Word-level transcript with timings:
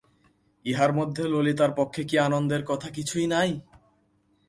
ইহার 0.65 0.91
মধ্যে 0.93 1.23
ললিতার 1.27 1.71
পক্ষে 1.75 2.01
কি 2.03 2.15
আনন্দের 2.19 2.61
কথা 2.65 2.87
কিছুই 2.89 3.27
নাই? 3.27 3.51